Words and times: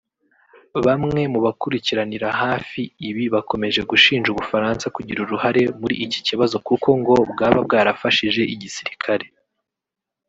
bamwe 0.85 1.21
mu 1.33 1.39
bakurikranira 1.45 2.27
hafi 2.43 2.81
ibi 3.09 3.23
bakomeje 3.35 3.81
gushinja 3.91 4.27
ubufaransa 4.31 4.85
kugira 4.95 5.19
uruhare 5.21 5.61
muri 5.79 5.95
iki 6.05 6.19
kibazo 6.27 6.55
kuko 6.67 6.89
ngo 6.99 7.15
bwaba 7.31 7.59
bwarafashije 7.65 8.41
igisirikare 8.53 9.25